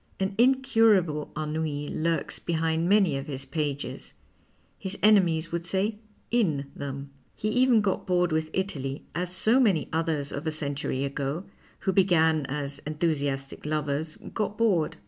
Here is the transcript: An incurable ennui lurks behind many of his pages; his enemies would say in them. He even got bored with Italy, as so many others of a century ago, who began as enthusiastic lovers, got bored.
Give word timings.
An 0.19 0.33
incurable 0.39 1.31
ennui 1.37 1.87
lurks 1.87 2.39
behind 2.39 2.89
many 2.89 3.17
of 3.17 3.27
his 3.27 3.45
pages; 3.45 4.15
his 4.79 4.97
enemies 5.03 5.51
would 5.51 5.63
say 5.63 5.99
in 6.31 6.71
them. 6.75 7.11
He 7.35 7.49
even 7.49 7.81
got 7.81 8.07
bored 8.07 8.31
with 8.31 8.49
Italy, 8.51 9.05
as 9.13 9.31
so 9.31 9.59
many 9.59 9.89
others 9.93 10.31
of 10.31 10.47
a 10.47 10.51
century 10.51 11.05
ago, 11.05 11.43
who 11.81 11.93
began 11.93 12.47
as 12.47 12.79
enthusiastic 12.79 13.63
lovers, 13.63 14.17
got 14.33 14.57
bored. 14.57 14.97